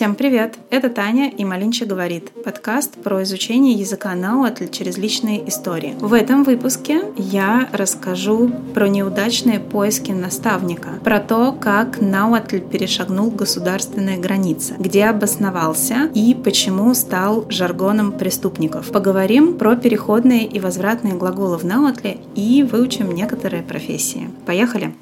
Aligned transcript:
Всем 0.00 0.14
привет! 0.14 0.54
Это 0.70 0.88
Таня 0.88 1.28
и 1.28 1.44
Малинча 1.44 1.84
говорит. 1.84 2.30
Подкаст 2.42 2.94
про 3.02 3.22
изучение 3.22 3.74
языка 3.74 4.14
науатль 4.14 4.68
через 4.68 4.96
личные 4.96 5.46
истории. 5.46 5.94
В 6.00 6.14
этом 6.14 6.42
выпуске 6.42 7.02
я 7.18 7.68
расскажу 7.70 8.50
про 8.72 8.88
неудачные 8.88 9.60
поиски 9.60 10.10
наставника, 10.10 10.92
про 11.04 11.20
то, 11.20 11.52
как 11.52 12.00
науатль 12.00 12.60
перешагнул 12.60 13.30
государственные 13.30 14.16
границы, 14.16 14.74
где 14.78 15.04
обосновался 15.04 16.10
и 16.14 16.34
почему 16.34 16.94
стал 16.94 17.44
жаргоном 17.50 18.12
преступников. 18.12 18.92
Поговорим 18.92 19.58
про 19.58 19.76
переходные 19.76 20.46
и 20.46 20.60
возвратные 20.60 21.12
глаголы 21.12 21.58
в 21.58 21.64
науатле 21.66 22.20
и 22.34 22.62
выучим 22.62 23.14
некоторые 23.14 23.62
профессии. 23.62 24.30
Поехали! 24.46 24.94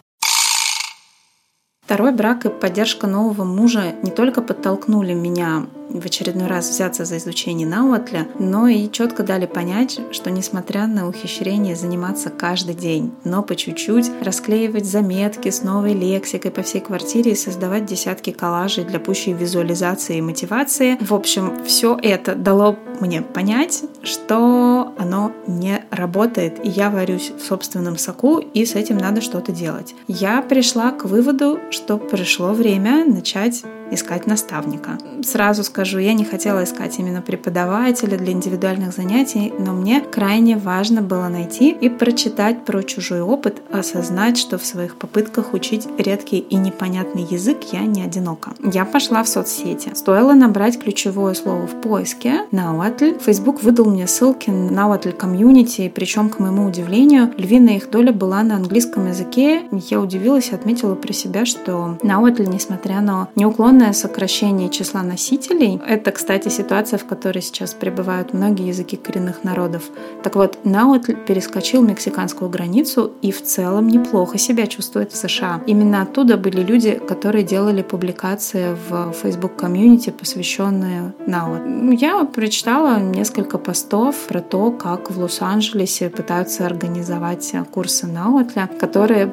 Второй 1.88 2.12
брак 2.12 2.45
и 2.45 2.51
поддержка 2.51 3.06
нового 3.06 3.45
мужа 3.45 3.95
не 4.02 4.10
только 4.10 4.42
подтолкнули 4.42 5.15
меня 5.15 5.65
в 5.88 6.05
очередной 6.05 6.46
раз 6.46 6.69
взяться 6.69 7.06
за 7.06 7.16
изучение 7.16 7.66
Науатля, 7.66 8.29
но 8.38 8.69
и 8.69 8.91
четко 8.91 9.23
дали 9.23 9.46
понять, 9.46 9.98
что 10.10 10.30
несмотря 10.30 10.87
на 10.87 11.09
ухищрение 11.09 11.74
заниматься 11.74 12.29
каждый 12.29 12.74
день, 12.74 13.12
но 13.24 13.43
по 13.43 13.56
чуть-чуть 13.56 14.10
расклеивать 14.23 14.84
заметки 14.84 15.48
с 15.48 15.62
новой 15.62 15.95
лексикой 15.95 16.51
по 16.51 16.60
всей 16.60 16.82
квартире 16.82 17.32
и 17.32 17.34
создавать 17.37 17.87
десятки 17.87 18.32
коллажей 18.32 18.84
для 18.84 19.01
пущей 19.01 19.32
визуализации 19.32 20.18
и 20.18 20.23
мотивации, 20.23 20.98
в 21.01 21.15
общем, 21.15 21.65
все 21.65 21.98
это 22.02 22.34
дало 22.34 22.77
мне 23.01 23.23
понять, 23.23 23.84
что 24.02 24.93
оно 24.98 25.32
не 25.46 25.77
работает, 25.91 26.65
и 26.65 26.69
я 26.69 26.91
варюсь 26.91 27.30
в 27.30 27.45
собственном 27.45 27.98
соку, 27.98 28.38
и 28.38 28.65
с 28.65 28.74
этим 28.74 28.98
надо 28.98 29.20
что-то 29.20 29.52
делать. 29.52 29.95
Я 30.06 30.42
пришла 30.42 30.91
к 30.92 31.05
выводу, 31.05 31.59
что 31.71 31.99
пришло 31.99 32.52
время 32.52 33.04
начать 33.04 33.62
искать 33.90 34.26
наставника. 34.26 34.98
Сразу 35.22 35.64
скажу, 35.64 35.98
я 35.98 36.12
не 36.14 36.24
хотела 36.24 36.64
искать 36.64 36.98
именно 36.98 37.22
преподавателя 37.22 38.16
для 38.16 38.32
индивидуальных 38.32 38.92
занятий, 38.92 39.52
но 39.58 39.72
мне 39.72 40.00
крайне 40.00 40.56
важно 40.56 41.02
было 41.02 41.28
найти 41.28 41.70
и 41.70 41.88
прочитать 41.88 42.64
про 42.64 42.82
чужой 42.82 43.20
опыт, 43.20 43.62
осознать, 43.70 44.38
что 44.38 44.59
в 44.59 44.64
своих 44.64 44.96
попытках 44.96 45.54
учить 45.54 45.86
редкий 45.98 46.38
и 46.38 46.56
непонятный 46.56 47.22
язык 47.22 47.59
я 47.72 47.80
не 47.80 48.02
одинока. 48.02 48.52
Я 48.62 48.84
пошла 48.84 49.22
в 49.22 49.28
соцсети. 49.28 49.92
Стоило 49.94 50.32
набрать 50.34 50.78
ключевое 50.78 51.34
слово 51.34 51.66
в 51.66 51.80
поиске 51.80 52.42
Науатль. 52.50 53.14
Facebook 53.18 53.62
выдал 53.62 53.86
мне 53.86 54.06
ссылки 54.06 54.50
на 54.50 54.70
Науатль 54.70 55.12
комьюнити, 55.12 55.92
причем, 55.94 56.30
к 56.30 56.38
моему 56.38 56.66
удивлению, 56.66 57.32
львиная 57.36 57.76
их 57.76 57.90
доля 57.90 58.12
была 58.12 58.42
на 58.42 58.56
английском 58.56 59.09
языке. 59.09 59.62
Я 59.70 60.00
удивилась 60.00 60.50
и 60.50 60.54
отметила 60.54 60.94
про 60.94 61.12
себя, 61.12 61.44
что 61.44 61.98
Науатль, 62.02 62.46
несмотря 62.46 63.00
на 63.00 63.28
неуклонно 63.34 63.77
огромное 63.79 63.93
сокращение 63.93 64.71
числа 64.71 65.03
носителей. 65.03 65.81
Это, 65.87 66.10
кстати, 66.10 66.48
ситуация, 66.48 66.98
в 66.98 67.06
которой 67.06 67.41
сейчас 67.41 67.75
пребывают 67.75 68.34
многие 68.34 68.66
языки 68.66 68.97
коренных 68.97 69.44
народов. 69.44 69.82
Так 70.25 70.34
вот, 70.34 70.59
Наут 70.65 71.06
перескочил 71.26 71.82
мексиканскую 71.82 72.50
границу 72.50 73.12
и 73.22 73.31
в 73.31 73.41
целом 73.41 73.87
неплохо 73.87 74.37
себя 74.37 74.66
чувствует 74.66 75.12
в 75.12 75.16
США. 75.16 75.60
Именно 75.66 76.03
оттуда 76.03 76.37
были 76.37 76.60
люди, 76.60 77.00
которые 77.09 77.44
делали 77.44 77.82
публикации 77.82 78.76
в 78.88 79.12
Facebook 79.12 79.54
комьюнити, 79.54 80.10
посвященные 80.10 81.12
Наут. 81.26 82.00
Я 82.00 82.25
прочитала 82.25 82.99
несколько 82.99 83.59
постов 83.59 84.16
про 84.28 84.41
то, 84.41 84.72
как 84.72 85.09
в 85.10 85.21
Лос-Анджелесе 85.21 86.10
пытаются 86.10 86.66
организовать 86.66 87.54
курсы 87.71 88.09
Наутля, 88.09 88.69
которые 88.81 89.31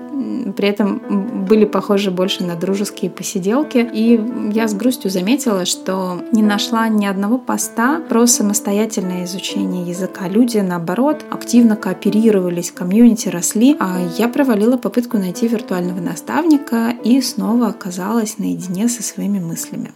при 0.55 0.67
этом 0.67 1.01
были 1.47 1.65
похожи 1.65 2.11
больше 2.11 2.43
на 2.43 2.55
дружеские 2.55 3.09
посиделки. 3.09 3.89
И 3.95 4.17
я 4.53 4.67
с 4.67 4.73
грустью 4.73 5.11
заметила, 5.11 5.65
что 5.65 6.21
не 6.31 6.41
нашла 6.41 6.87
ни 6.87 7.05
одного 7.05 7.37
поста 7.37 8.01
про 8.09 8.25
самостоятельное 8.27 9.25
изучение 9.25 9.87
языка. 9.87 10.27
Люди, 10.27 10.57
наоборот, 10.57 11.25
активно 11.29 11.75
кооперировались, 11.75 12.71
комьюнити 12.71 13.29
росли. 13.29 13.75
А 13.79 13.99
я 14.17 14.27
провалила 14.27 14.77
попытку 14.77 15.17
найти 15.17 15.47
виртуального 15.47 15.99
наставника 15.99 16.93
и 17.03 17.21
снова 17.21 17.67
оказалась 17.67 18.37
наедине 18.37 18.87
со 18.87 19.03
своими 19.03 19.39
мыслями. 19.39 19.91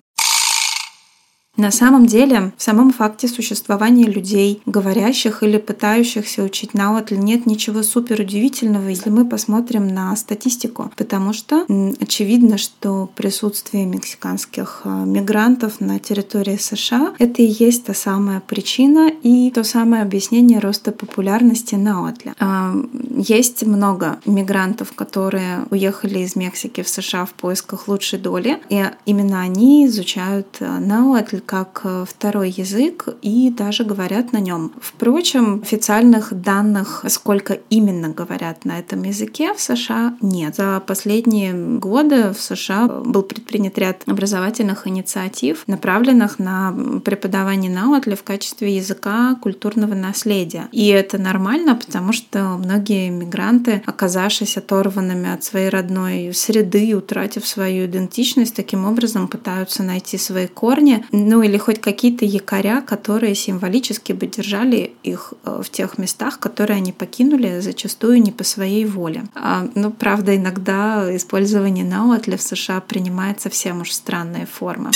На 1.59 1.72
самом 1.72 2.06
деле, 2.06 2.53
в 2.56 2.64
самом 2.64 2.94
факте 2.94 3.28
существования 3.28 4.06
людей, 4.06 4.62
говорящих 4.66 5.44
или 5.44 5.58
пытающихся 5.58 6.42
учить 6.42 6.74
науатль, 6.74 7.18
нет 7.18 7.46
ничего 7.46 7.84
супер 7.84 8.22
удивительного, 8.22 8.88
если 8.88 9.09
мы 9.09 9.25
посмотрим 9.25 9.86
на 9.86 10.16
статистику, 10.16 10.90
потому 10.96 11.34
что 11.34 11.66
очевидно, 12.00 12.58
что 12.58 13.09
присутствие 13.14 13.86
мексиканских 13.86 14.84
э, 14.86 15.03
мигрантов 15.06 15.81
на 15.81 16.00
территории 16.00 16.56
США— 16.56 17.14
это 17.19 17.42
и 17.42 17.53
есть 17.59 17.84
та 17.84 17.94
самая 17.94 18.40
причина 18.40 19.12
и 19.22 19.52
то 19.52 19.66
самое 19.66 20.03
объяснение 20.03 20.59
роста 20.59 20.94
популярности 20.94 21.75
науатля. 21.75 22.36
А, 22.40 22.74
есть 23.18 23.66
много 23.66 24.19
мигрантов, 24.25 24.94
которые 24.94 25.66
уехали 25.72 26.19
из 26.19 26.38
Мексики 26.38 26.84
в 26.84 26.88
США 26.88 27.25
в 27.25 27.34
поисках 27.34 27.90
лучшей 27.90 28.18
доли, 28.18 28.62
и 28.69 28.81
именно 29.06 29.42
они 29.42 29.86
изучают 29.88 30.48
э, 30.62 30.80
науатль 30.80 31.42
как 31.50 31.82
э, 31.84 32.06
второй 32.08 32.52
язык 32.52 33.08
и 33.24 33.50
даже 33.50 33.84
говорят 33.84 34.34
на 34.34 34.38
нем. 34.38 34.72
Впрочем, 34.80 35.62
официальных 35.64 36.32
данных, 36.32 37.04
сколько 37.08 37.54
именно 37.72 38.10
говорят 38.10 38.66
на 38.66 38.78
этом 38.78 39.02
языке 39.02 39.56
в 39.56 39.60
США, 39.60 40.16
нет. 40.22 40.58
За 40.58 40.80
последние 40.80 41.54
годы 41.80 42.34
в 42.34 42.40
США 42.40 42.88
был 42.88 43.24
предпринят 43.24 43.80
ряд 43.80 44.04
образовательных 44.06 44.86
инициатив, 44.88 45.64
направленных 45.66 46.38
на 46.38 46.72
преподавание 47.04 47.72
наутли 47.72 48.14
в 48.14 48.22
качестве 48.22 48.76
языка 48.76 49.36
культурного 49.42 49.96
наследия. 49.96 50.68
И 50.72 50.86
это 50.90 51.18
нормально, 51.18 51.76
потому 51.76 52.14
что 52.14 52.60
многие 52.64 53.10
мигранты, 53.10 53.81
оказавшись 53.88 54.56
оторванными 54.58 55.34
от 55.34 55.44
своей 55.44 55.70
родной 55.70 56.31
среды, 56.31 56.96
утратив 56.96 57.48
свою 57.48 57.88
идентичность, 57.88 58.56
таким 58.56 58.86
образом 58.86 59.28
пытаются 59.28 59.81
найти 59.81 60.20
свои 60.20 60.46
корни. 60.46 61.04
Ну 61.12 61.39
ну 61.40 61.44
или 61.44 61.58
хоть 61.58 61.80
какие-то 61.80 62.26
якоря, 62.26 62.82
которые 62.82 63.34
символически 63.34 64.12
бы 64.12 64.28
держали 64.28 64.92
их 65.04 65.34
э, 65.46 65.62
в 65.64 65.70
тех 65.70 65.98
местах, 65.98 66.38
которые 66.38 66.76
они 66.76 66.92
покинули, 66.92 67.62
зачастую 67.62 68.22
не 68.22 68.32
по 68.34 68.44
своей 68.44 68.84
воле. 68.84 69.24
А, 69.36 69.66
ну, 69.74 69.90
правда, 69.90 70.36
иногда 70.36 71.16
использование 71.16 71.86
наутля 71.86 72.36
в 72.36 72.42
США 72.42 72.82
принимает 72.82 73.40
совсем 73.40 73.80
уж 73.80 73.94
странные 73.94 74.48
формы. 74.48 74.92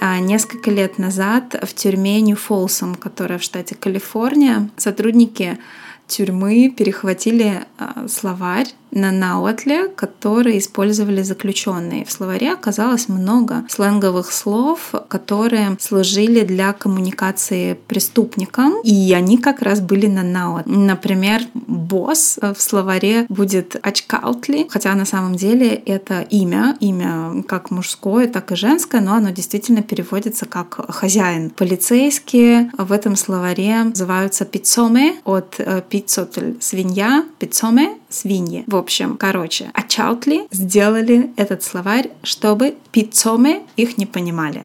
А 0.00 0.18
несколько 0.18 0.70
лет 0.70 0.96
назад 0.96 1.62
в 1.62 1.74
тюрьме 1.74 2.18
Нью-Фолсом, 2.22 2.94
которая 2.94 3.38
в 3.38 3.42
штате 3.42 3.74
Калифорния, 3.74 4.70
сотрудники 4.78 5.58
тюрьмы 6.06 6.74
перехватили 6.74 7.66
а, 7.76 8.08
словарь 8.08 8.68
на 8.90 9.12
науатле, 9.12 9.88
которые 9.88 10.58
использовали 10.58 11.22
заключенные. 11.22 12.04
В 12.04 12.12
словаре 12.12 12.52
оказалось 12.52 13.08
много 13.08 13.64
сленговых 13.68 14.32
слов, 14.32 14.92
которые 15.08 15.76
служили 15.80 16.40
для 16.44 16.72
коммуникации 16.72 17.74
преступникам, 17.86 18.80
и 18.82 19.12
они 19.12 19.38
как 19.38 19.62
раз 19.62 19.80
были 19.80 20.06
на 20.06 20.22
наут. 20.22 20.66
Например, 20.66 21.42
босс 21.54 22.38
в 22.40 22.60
словаре 22.60 23.26
будет 23.28 23.76
очкаутли, 23.80 24.66
хотя 24.70 24.94
на 24.94 25.04
самом 25.04 25.36
деле 25.36 25.68
это 25.68 26.22
имя, 26.22 26.76
имя 26.80 27.42
как 27.46 27.70
мужское, 27.70 28.26
так 28.26 28.52
и 28.52 28.56
женское, 28.56 29.00
но 29.00 29.14
оно 29.14 29.30
действительно 29.30 29.82
переводится 29.82 30.46
как 30.46 30.90
хозяин. 30.92 31.50
Полицейские 31.50 32.70
в 32.76 32.92
этом 32.92 33.16
словаре 33.16 33.84
называются 33.84 34.44
пиццоме 34.44 35.16
от 35.24 35.60
пиццотль 35.88 36.54
свинья, 36.60 37.24
пиццоме 37.38 37.99
свиньи. 38.10 38.64
В 38.66 38.76
общем, 38.76 39.16
короче, 39.16 39.70
Ачаутли 39.74 40.46
сделали 40.50 41.30
этот 41.36 41.62
словарь, 41.62 42.10
чтобы 42.22 42.74
пиццоме 42.90 43.62
их 43.76 43.98
не 43.98 44.06
понимали 44.06 44.62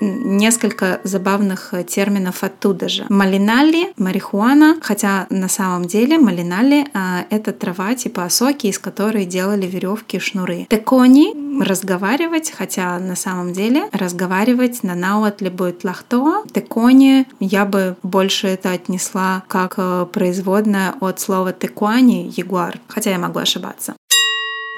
несколько 0.00 1.00
забавных 1.04 1.74
э, 1.74 1.84
терминов 1.84 2.44
оттуда 2.44 2.88
же. 2.88 3.06
Малинали, 3.08 3.92
марихуана, 3.96 4.76
хотя 4.80 5.26
на 5.30 5.48
самом 5.48 5.86
деле 5.86 6.18
малинали 6.18 6.86
а, 6.94 7.24
это 7.30 7.52
трава 7.52 7.94
типа 7.94 8.24
осоки, 8.24 8.66
из 8.66 8.78
которой 8.78 9.24
делали 9.24 9.66
веревки 9.66 10.16
и 10.16 10.20
шнуры. 10.20 10.66
Текони 10.70 11.34
разговаривать, 11.60 12.52
хотя 12.56 12.98
на 12.98 13.16
самом 13.16 13.52
деле 13.52 13.88
разговаривать 13.92 14.82
на 14.82 14.94
науатле 14.94 15.50
будет 15.50 15.84
лахто. 15.84 16.42
Текони 16.52 17.26
я 17.40 17.64
бы 17.64 17.96
больше 18.02 18.48
это 18.48 18.72
отнесла 18.72 19.42
как 19.48 19.74
э, 19.76 20.06
производная 20.12 20.94
от 21.00 21.20
слова 21.20 21.52
текуани, 21.52 22.32
ягуар, 22.36 22.78
хотя 22.88 23.10
я 23.10 23.18
могу 23.18 23.38
ошибаться. 23.38 23.94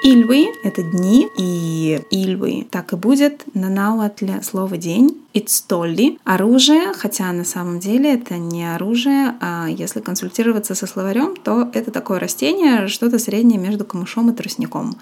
Ильвы— 0.03 0.49
это 0.63 0.83
дни, 0.83 1.29
и 1.37 2.01
ильвы 2.11 2.67
так 2.71 2.95
и 2.95 2.97
будет 2.97 3.45
на 3.55 3.69
науатле 3.69 4.41
слово 4.43 4.79
«день». 4.79 5.21
Ицтолли— 5.35 6.19
оружие, 6.25 6.95
хотя 6.95 7.31
на 7.33 7.45
самом 7.45 7.81
деле 7.81 8.15
это 8.15 8.39
не 8.39 8.65
оружие, 8.75 9.37
а 9.41 9.67
если 9.69 10.01
консультироваться 10.01 10.75
со 10.75 10.87
словарем, 10.87 11.37
то 11.37 11.69
это 11.75 11.91
такое 11.91 12.19
растение, 12.19 12.89
что-то 12.89 13.19
среднее 13.19 13.59
между 13.59 13.85
камышом 13.85 14.31
и 14.31 14.35
тростником. 14.35 14.97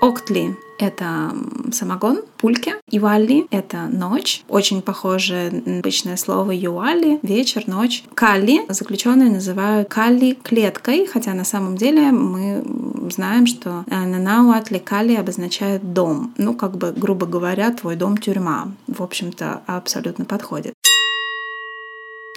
Октли— 0.00 0.56
это 0.80 1.32
самогон, 1.70 2.22
пульки. 2.38 2.74
Ивали— 2.90 3.46
это 3.52 3.86
ночь. 3.86 4.42
Очень 4.48 4.82
похоже 4.82 5.62
на 5.64 5.78
обычное 5.78 6.16
слово 6.16 6.50
юали— 6.50 7.20
вечер, 7.22 7.64
ночь. 7.68 8.02
Калли 8.14 8.62
заключенные 8.68 9.30
называют 9.30 9.88
калли 9.88 10.36
клеткой, 10.42 11.06
хотя 11.06 11.34
на 11.34 11.44
самом 11.44 11.76
деле 11.76 12.10
мы 12.10 12.64
знаем, 13.12 13.46
что 13.46 13.84
э, 13.86 14.04
на 14.04 14.18
науатли 14.18 14.78
калли 14.78 15.14
обозначает 15.14 15.92
дом. 15.92 16.34
Ну, 16.38 16.54
как 16.54 16.76
бы, 16.76 16.92
грубо 16.92 17.26
говоря, 17.26 17.70
твой 17.70 17.96
дом— 17.96 18.16
тюрьма. 18.18 18.72
В 18.88 19.02
общем-то, 19.02 19.62
абсолютно 19.66 20.24
подходит. 20.24 20.74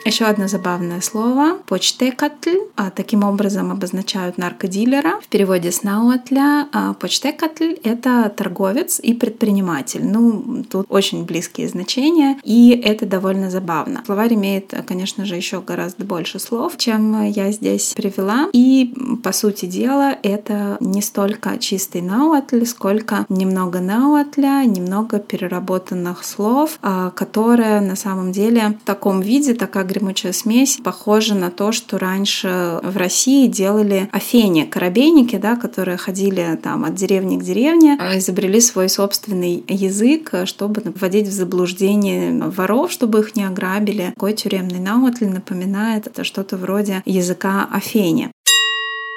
Еще 0.06 0.26
одно 0.26 0.48
забавное 0.48 1.02
слово— 1.02 1.58
почтекатль. 1.66 2.60
А, 2.76 2.92
таким 2.92 3.24
образом 3.24 3.72
обозначают 3.72 4.38
наркодилера. 4.38 5.20
В 5.20 5.28
переводе 5.28 5.72
с 5.72 5.82
науатля 5.82 6.68
а, 6.72 6.94
почтекатль— 6.94 7.74
это 7.84 8.32
торговец 8.38 9.00
и 9.00 9.16
предприниматель. 9.16 10.06
Ну, 10.06 10.64
тут 10.70 10.86
очень 10.90 11.26
близкие 11.26 11.68
значения, 11.68 12.38
и 12.44 12.80
это 12.86 13.08
довольно 13.08 13.50
забавно. 13.50 14.04
Словарь 14.06 14.36
имеет, 14.36 14.76
конечно 14.86 15.26
же, 15.26 15.36
еще 15.36 15.60
гораздо 15.60 16.06
больше 16.06 16.38
слов, 16.38 16.78
чем 16.78 17.24
я 17.24 17.52
здесь 17.52 17.94
привела. 17.96 18.50
И, 18.54 18.94
по 19.24 19.32
сути 19.32 19.66
дела, 19.66 20.16
это 20.22 20.78
не 20.82 21.02
столько 21.02 21.58
чистый 21.58 22.02
науатль, 22.02 22.64
сколько 22.68 23.26
немного 23.30 23.80
науатля, 23.80 24.66
немного 24.66 25.18
переработанных 25.18 26.24
слов, 26.24 26.78
а, 26.84 27.10
которые 27.10 27.82
на 27.82 27.96
самом 27.96 28.32
деле 28.32 28.78
в 28.84 28.86
таком 28.86 29.22
виде, 29.22 29.56
такая 29.56 29.95
гремучая 29.96 30.34
смесь 30.34 30.78
похожа 30.84 31.36
на 31.36 31.52
то, 31.52 31.72
что 31.72 31.98
раньше 31.98 32.80
в 32.84 32.98
России 32.98 33.48
делали 33.48 34.10
афени, 34.12 34.66
коробейники, 34.66 35.38
да, 35.38 35.56
которые 35.56 35.98
ходили 35.98 36.60
там 36.62 36.86
от 36.86 36.96
деревни 36.96 37.38
к 37.38 37.44
деревне, 37.44 37.98
а 38.00 38.18
изобрели 38.18 38.60
свой 38.60 38.90
собственный 38.90 39.64
язык, 39.68 40.34
чтобы 40.46 40.82
вводить 40.82 41.28
в 41.28 41.32
заблуждение 41.32 42.34
воров, 42.34 42.92
чтобы 42.92 43.20
их 43.20 43.36
не 43.36 43.44
ограбили. 43.44 44.12
Такой 44.16 44.34
тюремный 44.34 44.80
наутли 44.80 45.26
напоминает 45.26 46.08
это 46.08 46.24
что-то 46.24 46.58
вроде 46.58 47.02
языка 47.06 47.68
афени. 47.72 48.32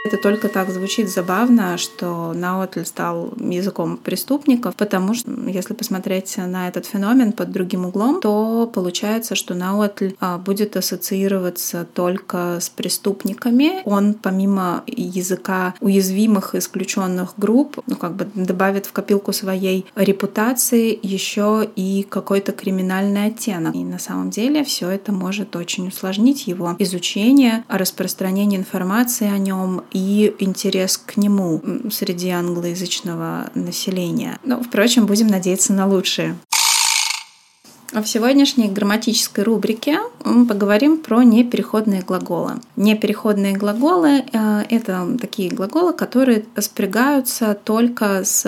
Это 0.04 0.16
только 0.16 0.48
так 0.48 0.70
звучит 0.70 1.08
забавно, 1.08 1.76
что 1.76 2.32
Наутль 2.32 2.84
стал 2.84 3.34
языком 3.38 3.96
преступников, 3.96 4.76
потому 4.76 5.12
что, 5.12 5.30
если 5.46 5.74
посмотреть 5.74 6.36
на 6.38 6.68
этот 6.68 6.86
феномен 6.86 7.32
под 7.32 7.50
другим 7.50 7.84
углом, 7.84 8.20
то 8.20 8.70
получается, 8.72 9.34
что 9.34 9.54
Наутль 9.54 10.14
а, 10.20 10.38
будет 10.38 10.76
ассоциироваться 10.76 11.86
только 11.92 12.58
с 12.60 12.70
преступниками. 12.70 13.82
Он, 13.84 14.14
помимо 14.14 14.84
языка 14.86 15.74
уязвимых 15.80 16.54
исключенных 16.54 17.34
групп, 17.36 17.78
ну, 17.86 17.96
как 17.96 18.14
бы 18.14 18.28
добавит 18.34 18.86
в 18.86 18.92
копилку 18.92 19.32
своей 19.32 19.84
репутации 19.96 20.98
еще 21.02 21.68
и 21.74 22.06
какой-то 22.08 22.52
криминальный 22.52 23.26
оттенок. 23.26 23.74
И 23.74 23.84
на 23.84 23.98
самом 23.98 24.30
деле 24.30 24.64
все 24.64 24.88
это 24.88 25.12
может 25.12 25.56
очень 25.56 25.88
усложнить 25.88 26.46
его 26.46 26.76
изучение, 26.78 27.64
распространение 27.68 28.60
информации 28.60 29.28
о 29.28 29.38
нем 29.38 29.82
и 29.90 30.34
интерес 30.38 30.98
к 30.98 31.16
нему 31.16 31.62
среди 31.90 32.30
англоязычного 32.30 33.50
населения. 33.54 34.38
Но, 34.44 34.62
впрочем, 34.62 35.06
будем 35.06 35.28
надеяться 35.28 35.72
на 35.72 35.86
лучшее. 35.86 36.36
В 37.90 38.04
сегодняшней 38.04 38.68
грамматической 38.68 39.44
рубрике 39.44 40.00
мы 40.22 40.44
поговорим 40.44 40.98
про 40.98 41.22
непереходные 41.22 42.02
глаголы. 42.02 42.60
Непереходные 42.76 43.56
глаголы 43.56 44.24
э,— 44.30 44.64
это 44.68 45.16
такие 45.18 45.50
глаголы, 45.50 45.94
которые 45.94 46.44
спрягаются 46.58 47.54
только 47.54 48.24
с 48.24 48.42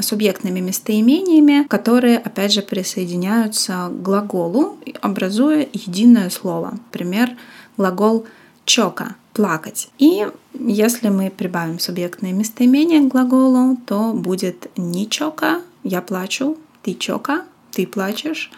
субъектными 0.00 0.58
местоимениями, 0.58 1.68
которые, 1.68 2.18
опять 2.18 2.52
же, 2.52 2.62
присоединяются 2.62 3.90
к 3.90 4.02
глаголу, 4.02 4.76
образуя 5.00 5.68
единое 5.72 6.28
слово. 6.30 6.72
Например, 6.72 7.30
глагол 7.76 8.26
«чока» 8.64 9.14
плакать. 9.36 9.90
И 9.98 10.26
если 10.58 11.10
мы 11.10 11.30
прибавим 11.30 11.78
субъектное 11.78 12.32
местоимение 12.32 13.02
к 13.02 13.08
глаголу, 13.08 13.76
то 13.86 14.14
будет 14.14 14.70
не 14.78 15.06
чока, 15.10 15.60
я 15.84 16.00
плачу, 16.00 16.56
ты 16.82 16.94
чока, 16.94 17.44
ты 17.70 17.86
плачешь, 17.86 18.50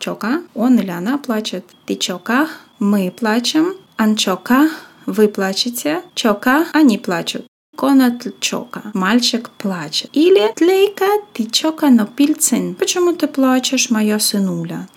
чока, 0.00 0.42
он 0.54 0.80
или 0.80 0.90
она 0.90 1.18
плачет, 1.18 1.64
ты 1.86 1.94
чока, 1.94 2.48
мы 2.80 3.12
плачем, 3.16 3.74
анчока, 3.96 4.68
вы 5.06 5.28
плачете, 5.28 6.02
чока, 6.14 6.66
они 6.72 6.98
плачут. 6.98 7.46
Конат 7.76 8.40
чока. 8.40 8.90
Мальчик 8.94 9.50
плачет. 9.50 10.10
Или 10.12 10.52
тлейка 10.56 11.06
ты 11.32 11.44
чока 11.44 11.90
но 11.90 12.06
пильцин. 12.06 12.74
Почему 12.74 13.12
ты 13.12 13.28
плачешь, 13.28 13.90
моя 13.90 14.18
сынуля? 14.18 14.88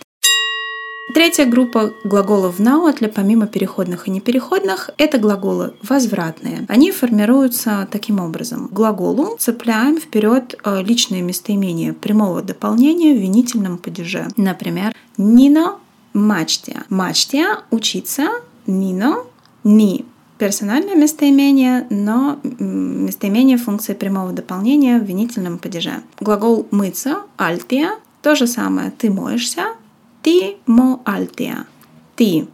Третья 1.13 1.45
группа 1.45 1.93
глаголов 2.03 2.57
в 2.57 2.61
науатле, 2.61 3.07
помимо 3.07 3.47
переходных 3.47 4.07
и 4.07 4.11
непереходных, 4.11 4.91
это 4.97 5.17
глаголы 5.17 5.73
возвратные. 5.83 6.65
Они 6.69 6.91
формируются 6.91 7.87
таким 7.91 8.19
образом. 8.19 8.67
К 8.69 8.73
глаголу 8.73 9.35
цепляем 9.37 9.97
вперед 9.97 10.55
э, 10.63 10.81
личное 10.83 11.21
местоимение 11.21 11.93
прямого 11.93 12.41
дополнения 12.41 13.13
в 13.13 13.21
винительном 13.21 13.77
падеже. 13.77 14.27
Например, 14.37 14.93
«Нино 15.17 15.77
мачтия». 16.13 16.83
Мачтия– 16.89 17.59
учиться, 17.71 18.29
«нино»– 18.65 19.23
«ни» 19.63 20.05
персональное 20.37 20.95
местоимение, 20.95 21.85
но 21.91 22.39
местоимение 22.43 23.57
функции 23.57 23.93
прямого 23.93 24.31
дополнения 24.31 24.99
в 24.99 25.03
винительном 25.03 25.59
падеже. 25.59 26.01
Глагол 26.19 26.67
«мыться»– 26.71 27.23
«альтия»– 27.37 27.91
то 28.23 28.33
же 28.35 28.47
самое 28.47 28.89
«ты 28.89 29.11
моешься», 29.11 29.75
ты 30.21 30.57
мо 30.65 31.01
альтия. 31.05 31.67
Ты 32.15 32.47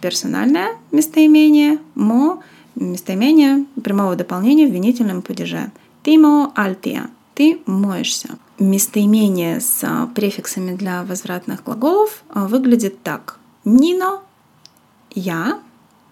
персональное 0.00 0.76
местоимение, 0.90 1.78
мо 1.94 2.42
местоимение 2.74 3.66
прямого 3.82 4.16
дополнения 4.16 4.66
в 4.66 4.72
винительном 4.72 5.22
падеже. 5.22 5.70
Ты 6.02 6.18
мо 6.18 6.52
альтия. 6.54 7.10
Ты 7.34 7.60
моешься. 7.66 8.38
Местоимение 8.58 9.60
с 9.60 10.08
префиксами 10.14 10.76
для 10.76 11.02
возвратных 11.02 11.64
глаголов 11.64 12.22
а, 12.28 12.46
выглядит 12.46 13.02
так. 13.02 13.38
Нино– 13.64 14.20
я, 15.14 15.60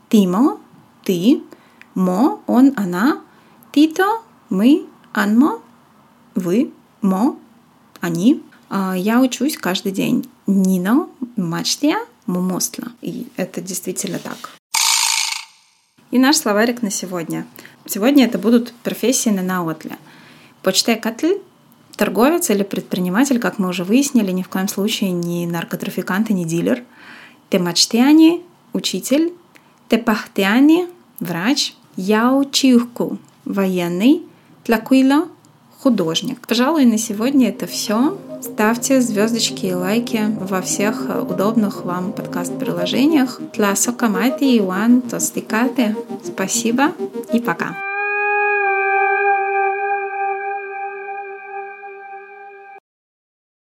тимо– 0.09 0.59
ты, 1.05 1.43
мо– 1.95 2.41
он, 2.47 2.73
она, 2.77 3.21
тито– 3.73 4.23
мы, 4.49 4.87
анмо– 5.13 5.61
вы, 6.35 6.73
мо– 7.03 7.37
они. 8.01 8.43
А, 8.71 8.95
я 8.97 9.21
учусь 9.21 9.57
каждый 9.57 9.93
день. 9.93 10.27
Нино 10.51 11.09
мачтия 11.37 11.99
мумостла. 12.27 12.89
И 13.03 13.29
это 13.37 13.61
действительно 13.61 14.19
так. 14.19 14.51
И 16.11 16.19
наш 16.19 16.37
словарик 16.37 16.83
на 16.83 16.91
сегодня. 16.91 17.47
Сегодня 17.87 18.25
это 18.25 18.37
будут 18.37 18.73
профессии 18.83 19.31
на 19.31 19.43
наутле. 19.43 19.97
Почтекатль– 20.63 21.35
торговец 21.97 22.51
или 22.51 22.65
предприниматель, 22.65 23.39
как 23.39 23.59
мы 23.59 23.69
уже 23.69 23.85
выяснили, 23.85 24.33
ни 24.33 24.43
в 24.43 24.49
коем 24.49 24.67
случае 24.67 25.13
не 25.13 25.47
наркотрафикант 25.47 26.31
и 26.31 26.35
не 26.35 26.45
дилер. 26.45 26.83
Темачтиани– 27.49 28.43
учитель. 28.73 29.33
Тепахтиани– 29.89 30.89
врач. 31.21 31.75
Яучихку– 31.97 33.19
военный. 33.45 34.23
Тлакуила– 34.65 35.29
художник. 35.79 36.47
Пожалуй, 36.47 36.87
на 36.87 36.99
сегодня 36.99 37.51
это 37.51 37.69
все. 37.69 38.19
Ставьте 38.41 39.01
звездочки 39.01 39.67
и 39.67 39.75
лайки 39.75 40.21
во 40.41 40.63
всех 40.63 41.09
удобных 41.29 41.85
вам 41.85 42.13
подкаст-приложениях. 42.13 43.41
Для 43.53 43.77
Сокамати 43.77 44.57
и 44.57 44.61
Уан. 44.61 45.03
Спасибо 46.25 46.93
и 47.33 47.41
пока. 47.41 47.90